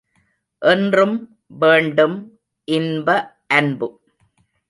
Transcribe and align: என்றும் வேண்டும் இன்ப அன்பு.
என்றும் 0.61 1.37
வேண்டும் 1.47 2.17
இன்ப 2.67 3.07
அன்பு. 3.47 3.87